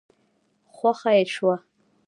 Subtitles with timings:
[0.75, 1.55] خوښه يې شوه.